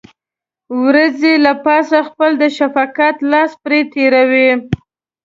[0.81, 4.49] وريځې له پاسه خپل د شفقت لاس پرې تېروي.